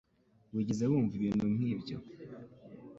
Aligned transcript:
Wigeze 0.55 0.83
wumva 0.91 1.13
ibintu 1.19 1.45
nk'ibyo 1.53 1.97